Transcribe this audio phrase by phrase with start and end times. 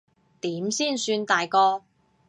[0.39, 1.83] 點先算大個？